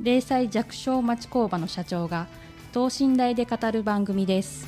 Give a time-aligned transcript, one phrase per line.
[0.00, 2.28] 零細弱小町工場の社長が
[2.72, 4.66] 等身大で語る番組です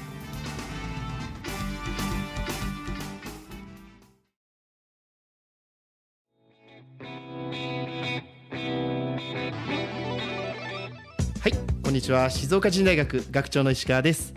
[11.40, 11.52] はい、
[11.84, 12.28] こんにちは。
[12.28, 14.34] 静岡人大学学長の石川です。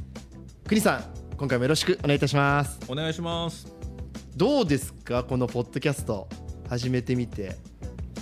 [0.68, 1.04] 国さん、
[1.38, 2.80] 今回もよろしくお願いいたします。
[2.88, 3.68] お願いします。
[4.38, 6.30] どうですか、このポッドキャスト
[6.70, 7.73] 始めてみて。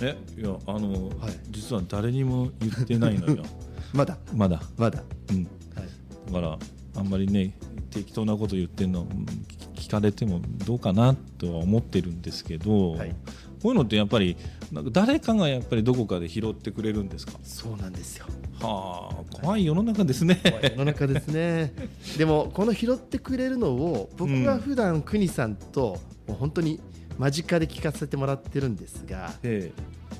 [0.02, 3.44] え、いや、あの、はい実は誰にも言ってないのよ。
[3.92, 4.62] まだ、まだ。
[4.76, 5.02] まだ。
[5.30, 5.36] うん。
[5.36, 5.46] はい、
[6.26, 6.58] だから、
[6.96, 7.54] あんまりね、
[7.90, 12.92] 適当なこと言ってんの、うん聞聞かれてもどうかなとは思ってるんですけど。
[12.92, 13.14] はい
[13.62, 14.36] こういうのってやっぱり
[14.72, 17.34] なんか誰かがやっぱりどこかで拾ってくれるんですか？
[17.44, 18.26] そうなんですよ。
[18.60, 20.40] はあ、怖い世の中ですね。
[20.42, 21.72] 怖い世の中ですね。
[22.18, 26.80] でも、この拾ってくれるのを、僕は普段国さんと、もう本当に
[27.22, 29.32] 間近で聞かせてもらってるんですが。
[29.44, 29.70] え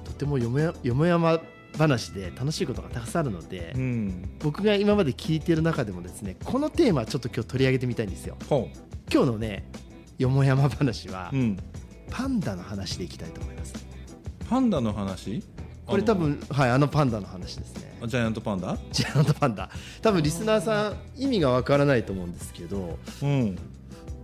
[0.05, 1.41] とてもよもや、よもやま
[1.77, 3.72] 話で楽しいことがたくさんあるのでえ。
[3.75, 3.78] う。
[3.78, 4.31] ん。
[4.39, 8.69] 僕が今まで聞いてる中でもですねこのテーマちょっと今日取り上げてみたいんですよほ
[9.12, 9.69] 今日のね
[10.19, 11.36] よもやま話は、う。
[11.36, 11.58] うん。
[12.08, 13.75] パンダの話でいきたいと思います
[14.48, 15.42] パンダの話？
[15.86, 18.78] これ多分はいあのパンダの話ですねジャイアントパンダ？
[18.92, 19.70] ジャイアントパンダ
[20.03, 23.58] 多分リスナーさん意味がわからないと思うんですけどうん。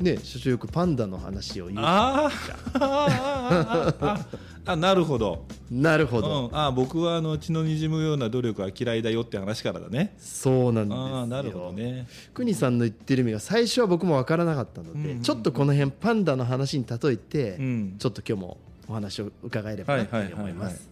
[0.00, 2.31] ね所長よくパンダの話を言うあ
[2.75, 4.26] ああ
[4.66, 10.14] あなるほど、なるほうど、ん、あ僕はあの血の滲むような努力は嫌いだよって話からだね。
[10.19, 11.04] そうなんですよ。
[11.06, 12.06] ああなるほどね。
[12.34, 17.97] 国さんの言ってる意味が最初は僕もわからなかったので、うんうんちょっとこの辺パンダの話に例えて、うん。
[17.98, 20.86] ちょっと今日もお話を伺えればなというふうに思います。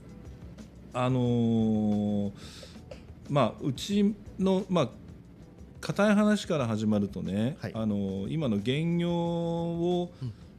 [0.94, 2.32] あのー
[3.28, 4.88] まあうちのまあ
[5.80, 7.72] 硬い話から始まるとね、はい。
[7.74, 10.10] あのー今の現業を、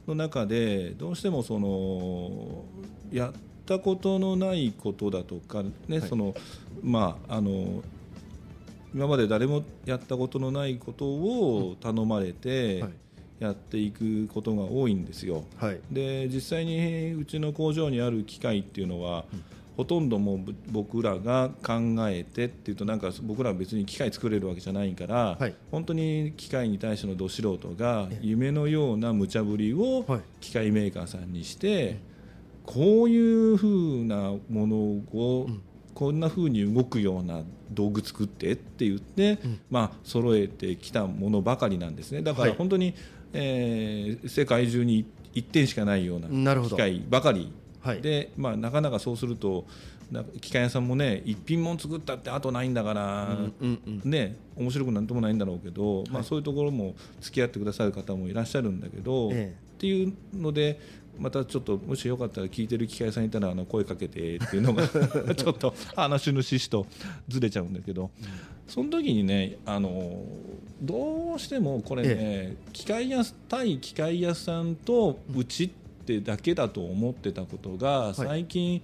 [0.06, 2.64] の中でどうしてもその
[3.12, 3.32] やっ
[3.66, 6.08] たことのないことだとかね、はい。
[6.08, 6.34] その
[6.82, 7.82] まああの
[8.94, 12.92] 今まで誰もやったことのないことを頼まれてはい。
[13.38, 15.44] やっていくことが多いんですよ。
[15.58, 15.80] はい。
[15.92, 19.26] で実際にうちの工場にある機械っていうのは、
[19.78, 21.74] ほとんどもうぶ僕らが考
[22.08, 25.54] えてっていうとなんか僕らは別に機械作れるわけじゃないから、はい。
[25.70, 28.18] 本当に機械に対してのど素人がええ。
[28.22, 30.20] 夢のような無茶ぶりをはい。
[30.40, 32.00] 機械メーカーさんにして、
[32.66, 33.68] こういうふ
[34.00, 35.62] うなものを、ん。
[35.94, 39.60] こんなふうに動くような道具作ってって言って、ん。
[39.70, 42.22] まあ揃えてきたものばかりなんですね。
[42.22, 42.50] だかはい。
[42.50, 42.94] ら本当に、
[43.32, 46.28] えー世界中に1点しかないような
[46.62, 47.52] 機械ばかり
[47.88, 48.02] はい。
[48.02, 49.64] で、まあ、なかなかそうすると
[50.10, 54.10] な機械屋さんもね一品も作ったってあとないんだから、うんうんうん。
[54.10, 56.24] ね、面白くなんともないんだろうけど、まあ、はい。
[56.24, 60.80] そういうところも付き合ってくださる方もいらっしゃるんだけど、えっていうので
[61.18, 64.86] またちょっともしよかったら聞いてる機械屋さんいたらあの声かけてっていうのが
[65.34, 66.86] ちょっと話の趣旨と
[67.28, 68.10] ずれちゃうんだけど、
[68.66, 70.24] その時にねあの
[70.80, 75.70] どうしてもこれね、機械屋対機械屋さんとうちっ
[76.08, 78.82] てだけだと思ってたことが最近、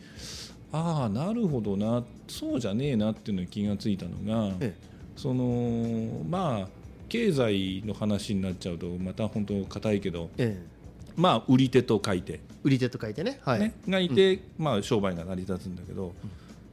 [0.73, 4.77] ああなるほどなそうじゃねえなっていうのに気がついたのが、え
[5.17, 6.69] そのまあ
[7.09, 10.75] 経済の話になっちゃうとまた本当硬いけどええ。
[11.17, 13.41] まあ売り手と買い手、売り手と書いてね。
[13.45, 16.12] はい、ね、がいて、まあ商売が成り立つんだけど、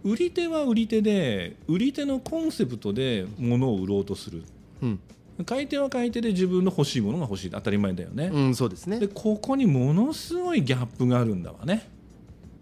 [0.04, 4.44] 売り手は売り手で売り手のコンセプトで物を売ろうとする。
[4.82, 5.00] うん、
[5.44, 7.50] 買い手は買い手で自分の欲しいものが欲しい。
[7.50, 9.00] 当たり前だよね、うん、そうですね。
[9.00, 11.90] でここにものすごいギャップがあるんだわね。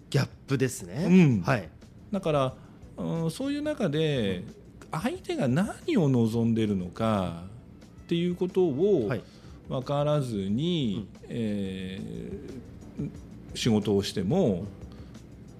[0.09, 1.41] ギャップですね、うん。
[1.41, 1.69] はい。
[2.11, 2.53] だから、
[2.97, 4.43] うん、そういう中で
[4.91, 7.43] 相手が何を望んでるのか
[8.03, 9.21] っていうことをはい。
[9.69, 12.69] 分からずに、えー
[13.55, 14.65] 仕事をしても、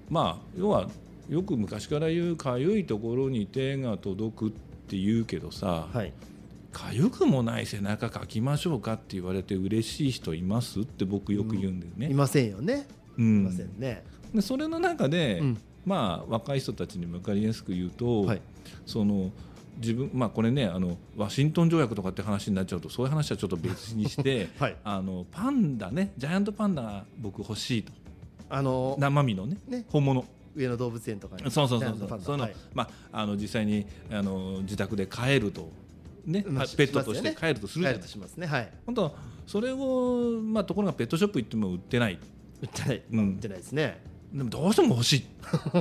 [0.08, 0.88] まあ要は
[1.28, 6.12] よく昔から言うかゆいところに手が届くって言うけどさ、はい
[6.72, 12.10] かゆくもない背中かきましょうかって言われて嬉しい人いますって僕よく言うんだよね。
[12.10, 12.86] いませんよね。
[13.18, 13.44] いうん。
[13.44, 15.58] ませんね、でそれの中で、うん。
[15.84, 18.42] まあ、若い人たちに分かりやすく言うと、はい。
[18.86, 19.30] その
[19.78, 24.76] 自分、まあ、これねあのワシントン条約とかって話になっちゃうとそういう話はちょっと別にして、 はい。
[24.84, 27.92] あのパンダねジャイアントパンダが僕欲しいと。
[28.48, 29.84] あの生身のねね。
[29.88, 30.24] 本物。
[30.56, 31.48] 上野動物園とかに。
[31.50, 32.20] そうそうそうそう。
[32.20, 32.54] そういうの、はい。
[32.74, 35.70] まああの実際にあの自宅で飼えると
[36.24, 38.46] ね、まあペットとして飼えるとするじゃない帰るとしますね。
[38.46, 38.72] はい。
[38.86, 42.18] 本当それをまあところがペットショップ行っても売ってない。
[42.62, 43.28] 売ってない、うん。
[43.30, 44.02] 売ってないですね。
[44.32, 45.24] でもどうしても欲しい。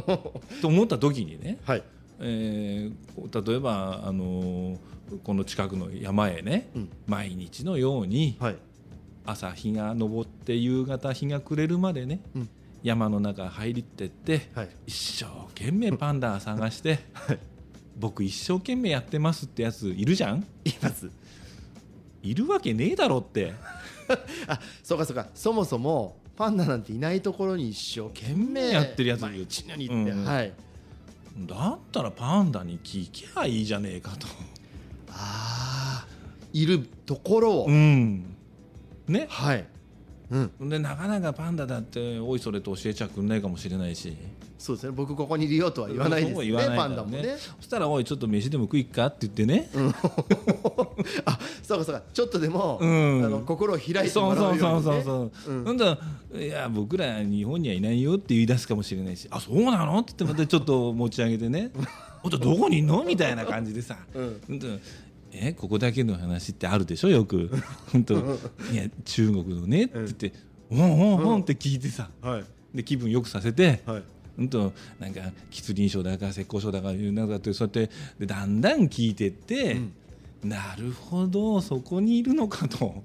[0.62, 1.84] と思った時にね、はい。
[2.20, 4.80] えー例えばあの
[5.24, 6.90] この近くの山へね、うん。
[7.08, 8.58] 毎日のようにはい。
[9.26, 12.50] 朝日が昇って夕方日が暮れるまでね、うん。
[12.82, 14.70] 山の中入りってって、はい。
[14.88, 17.00] 一生懸命パンダ探して、
[18.00, 20.40] 僕一生懸命やってますってやついるじゃん？
[20.64, 21.12] います。
[22.24, 23.54] いるわけねえだろって。
[24.48, 25.28] あそうかそうか。
[25.36, 30.24] そもそもパンダなんていないところに一生懸命やってるやつ毎日のに行って、うん。
[30.24, 30.54] はい。
[31.40, 34.28] だったらパンダに聞きゃいいじゃねえかと。
[35.10, 36.08] ああ
[36.54, 38.36] いるところを、うん。
[39.08, 39.68] ね、はい、
[40.32, 44.16] うん、でなかなかパンダだっておいそれと教えちゃくんないかもしれないし。
[44.60, 44.92] そうですね。
[44.92, 47.38] 僕ここにいるよとは言わないですそうねは言わないからパンダもね。
[47.58, 49.70] そしたらおいちょっと飯でも食いっかって言ってね、
[51.26, 52.04] あそうかそうか。
[52.14, 53.26] ちょっとでも、うん。
[53.26, 55.04] あの心を開いてもらそうそううように、ね、そうそう
[55.46, 55.62] そう、う。
[55.62, 55.64] ん。
[55.64, 55.98] なんだ
[56.36, 59.28] いや僕ら日本にはいないよって言い出すかもしれないし。
[59.32, 59.98] あそうなの？
[60.00, 61.72] って言ってまたちょっと持ち上げてね。
[62.22, 63.04] 本当どこにいんの？
[63.06, 64.60] みたいな感じでさ、うん
[65.40, 67.10] 本当えここだけの話ってあるでしょ？
[67.10, 67.50] よく。
[67.92, 68.14] 本当。
[68.16, 68.18] い
[68.76, 70.34] や中国のねって言って
[70.72, 72.10] 「うんうんうん」って聞いてさ。
[72.22, 72.44] はい。
[72.74, 74.04] で気分よくさせて、はい。
[74.38, 79.82] うんとなんか吉林省だか浙江省だかいうなんかってそうやってでだんだん聞いてって、
[80.44, 83.04] なるほどそこにいるのかと。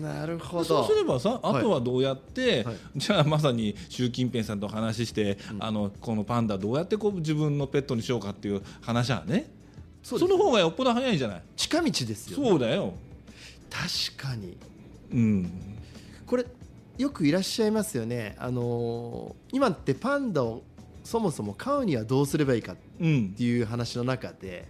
[0.00, 0.64] なるほど。
[0.64, 2.76] そうすればさあとはどうやって、はい。
[2.96, 9.50] じゃあまさに習近平さんと話して、あのこのパンダどうやってこう自分のペットにしようかっていう話はね
[10.02, 11.42] その方がよっぽど早いじゃない？
[11.56, 12.94] 近道ですよ、ね、そうだよ、
[13.70, 14.56] 確かに。
[15.12, 15.50] うん、
[16.26, 16.44] これ
[16.98, 18.34] よくいらっしゃいますよね。
[18.38, 20.62] あのー今ってパンダを
[21.04, 24.66] そもそも飼うにはどうすればいいかっうんていう話の中で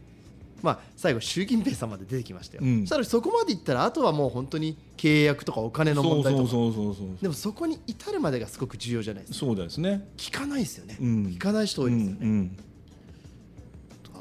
[0.62, 2.80] まあ最後習近平さんまで出てきましたよ、うん。
[2.82, 6.48] そしたらそこまでいったらあとはもう本当に契約とかお金の問題とか。
[6.50, 7.06] そうそうそうそう。
[7.20, 9.46] でもそこに至るまでがすごく重要じゃないですか。
[9.46, 12.56] そうですね、聞かないですよね、うん、聞かない人多いですよね、うんうん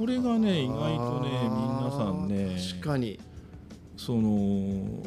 [0.02, 3.20] これがね意外とね皆さんね確かに。
[3.96, 5.04] その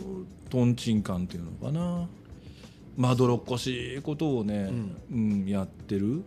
[0.49, 2.09] とんちんカンっていうのかな。
[2.97, 4.71] まどろっこしいことをね、
[5.11, 5.47] うん。
[5.49, 6.23] やってる。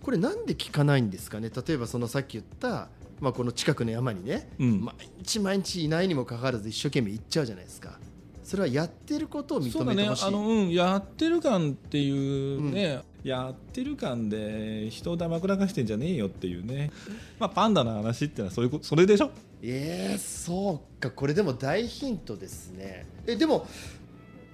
[0.00, 1.50] これなんで聞かないんですかね？
[1.50, 4.84] 例えばそのさっき言った、まあ、この近くの山にね、うん。
[4.84, 7.98] 毎日毎日いないにもかかわらず一生懸命行っちゃうじゃないですか。
[8.44, 16.90] それはやってることを認そうだねめてほしい、あの、うん、やってる感っていうね、やってる感で人をだまくらかしてんじゃねえよっていうね、
[17.38, 19.30] まあ、パンダの話ってのはそういうことそれでしょ？
[19.62, 21.10] えー、そうか。
[21.10, 23.06] これでも大ヒントですね。
[23.26, 23.66] えでも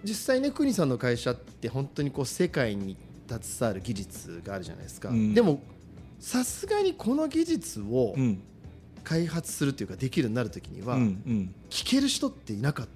[0.05, 2.97] 実際ね国さんの会社って本当にこう世界に
[3.29, 5.35] 携わる技術があるじゃないですか、うん。
[5.35, 5.63] でも
[6.19, 8.43] さすがにこの技術をうん。
[9.05, 10.97] 開発するというかできるようになるときには、
[11.71, 12.89] 聞ける人っていなかっ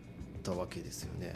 [0.45, 1.33] たわけですよね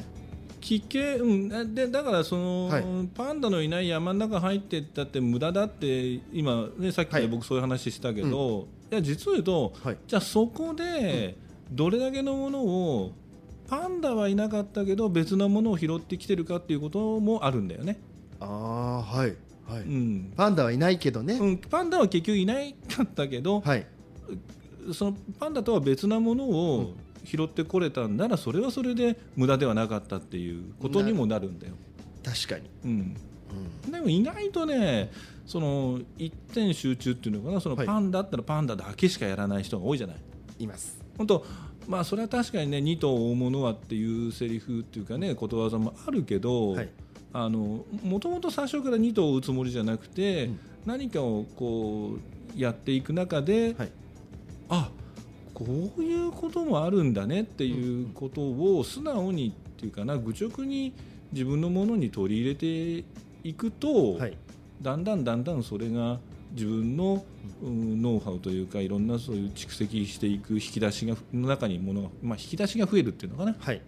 [0.61, 2.85] でだからその、はい。
[3.15, 9.97] パンダのいない山の中入ってったって無駄だって今、ね、さっき僕そういう話したけど、いや実を言うと、はい。
[10.07, 11.37] じゃあそこで
[11.73, 13.13] どれだけのものを
[13.69, 17.99] パンダはいなかったけど別のものを拾ってきてるかっていうこともあるんだよね。
[18.41, 19.37] ああはい
[19.67, 20.33] はい、うん。
[20.37, 23.87] パンダはいないけどね、うん、パンダは結局いなかったけど、はい。
[24.93, 31.75] そのパンダとは別なものを拾ってこれたんならそれはそれで無駄ではなかったっていうことにもなるんだよ。
[32.25, 33.17] 確かに、うん。
[33.85, 35.11] うん、でも意外とね
[35.47, 37.87] その一点集中っていうのかなそのはい。
[37.87, 40.17] パンダったらパンダだけしかやらない人が多いじゃない。
[40.59, 41.01] います。
[41.19, 41.45] 本当
[41.89, 46.89] まあそれは確かにね二頭追うものはっていうセリフっていうかねことわざもあるけど、はい。
[47.33, 50.61] あのもともと最初から二頭を追うつもりじゃなくて、うん。
[50.87, 52.17] 何かをこ
[52.57, 53.93] うやっていく中で、はい。
[54.69, 54.91] あ
[55.61, 60.95] こういうこともあるんだねっていうことを素直にっていうかな愚直に
[61.33, 63.05] 自分のものに取り入れて
[63.45, 64.37] いくと、はい。
[64.81, 66.19] だんだんだんだんそれが
[66.53, 67.23] 自分の、
[67.63, 73.83] うんノウハウというかいろんなそういう蓄積していく引き出しがの中にものが、まあ、引き出しが増えるっていうのかな、はい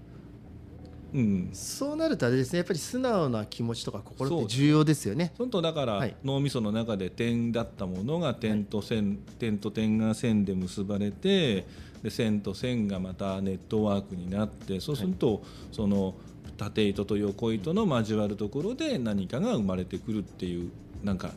[1.15, 5.33] うん、そうなるとあれですねやっぱり素直な気持ちとか心って重要ですよね。
[5.37, 11.67] 本当だから、はい脳みその中で点だったものが点と線、点と点が線で結ばれて
[12.03, 16.15] で線と線がまたネットワークになってそうすると、その
[16.57, 20.71] 縦糸と横糸の交わるところで何かが生まれてくるっていう
[21.03, 21.33] なんか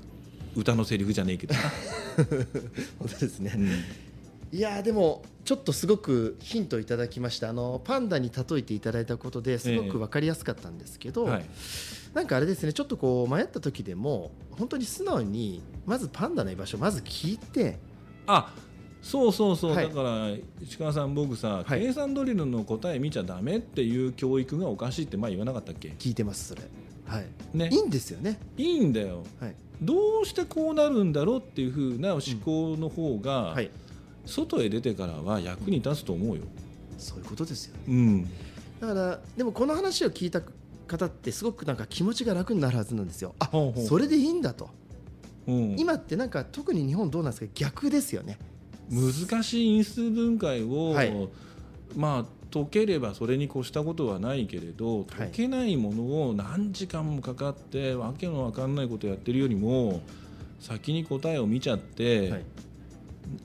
[0.55, 1.59] 歌のセリフじゃねえけどな、
[2.99, 3.69] 本当ですね、うん
[4.51, 7.49] いやーでもちょっとすごくヒントいただきました。
[7.49, 11.45] あのパンダに例えていただいたことですごく分かりやすかったんですけど、はい。
[12.13, 17.77] なんかあれですねちょっとこう迷った時でも本当に素直にまずパンダの居場所をまず聞いて
[18.25, 18.53] あ
[19.01, 19.89] そうそうそう、はい。
[19.89, 20.29] だから
[20.61, 21.81] 石川さん僕さ、はい。
[21.81, 25.89] 計算ドリルの答え見ちゃダメっていう教育がおかしいって前言わなかったっけ？
[25.99, 26.61] 聞いてますそれ。
[27.05, 27.25] はい。
[27.53, 27.69] ね。
[27.71, 28.39] いいんですよね。
[28.57, 29.23] いいんだよ。
[29.39, 29.55] はい。
[29.81, 33.69] どうしてこうなるんだろうっていうふうな思考の方が、はい
[34.25, 36.43] 外へ出てからは役に立つと思うよ。
[36.97, 37.81] そういうことですよね。
[37.87, 38.23] うん、
[38.79, 40.41] だからでもこの話を聞いた
[40.87, 43.35] 方ってすごくなんか気持ちが楽になるはずなんですよ。
[43.39, 44.69] あほうほうそれでいいんだと。
[45.47, 47.51] うん、今ってなんか特に日本どうなんですか？
[47.53, 48.39] 逆ですよね。
[48.89, 51.29] 難しい因数分解を、はい。
[51.95, 55.05] まあ解ければそれに越したことはないけれどはい。
[55.07, 60.01] 解けないものを何時間もかかってわけのわかんないことやってるよりも
[60.59, 62.45] 先に答えを見ちゃって、はい。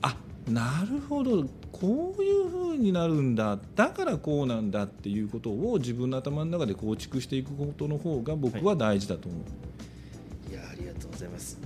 [0.01, 0.15] あ
[0.49, 3.59] なるほどこういうふうになるんだ。
[3.75, 10.51] だからこうなんだっていうことを自分の頭の中で構築していくことの方が僕は大事だと思う。
[10.51, 11.59] いやありがとうございます。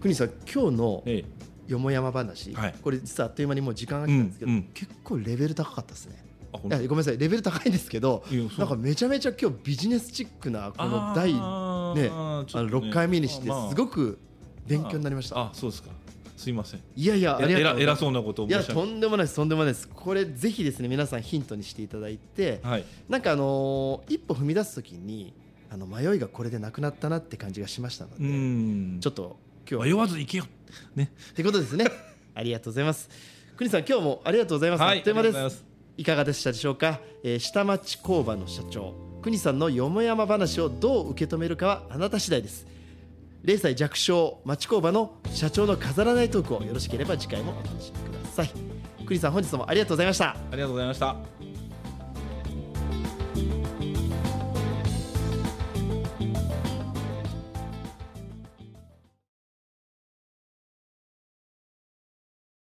[0.00, 1.24] 国さん今日のえ
[1.68, 1.72] え。
[1.72, 2.74] よもやま話、はい。
[2.82, 6.24] これ実はあっという間にもう時間が来たんですけど、うんうん結構レベル高かったですね。
[6.52, 7.18] ごめんなさい。
[7.18, 8.24] レベル高いんですけど
[8.58, 12.90] なんかめちゃめちゃ今日ビジネスチックなこの第ねあーちょあのっとね。
[12.90, 14.18] 6回目にしてまあすごく
[14.66, 15.90] 勉強になりました、あそうですか
[16.42, 16.80] すいません。
[16.96, 17.80] いやいやありがとう。
[17.80, 19.88] 偉偉そうなことをいやとんでもないですとんでもないです。
[19.88, 22.84] これぜひですね皆さんヒントにしていただいてはい。
[23.08, 25.32] なんかあのー一歩踏み出す時に
[25.70, 28.98] あの迷いがこれでなくなったなって感じがしましたので、うん。
[29.00, 29.38] ちょっと
[29.70, 29.96] 今日は。
[29.96, 30.44] 迷わず行けよ。
[30.96, 31.12] ね。
[31.30, 31.86] ってことですね。
[32.34, 33.08] ありがとうございます。
[33.56, 35.64] 国さん今日もありがとうございます、あっという間です。
[35.96, 39.12] いかがでしたでしょうか、えー下町工場の社長。
[39.22, 42.66] 国さんのよもやま話をどう受け止めるかはあなた次第です
[43.44, 48.50] 0歳弱小町工場の社長の飾らないトークをよろしければ次回もお楽しみください。
[49.04, 50.30] 国さん本日もありがとうございました。
[50.30, 51.41] ありがとうございました。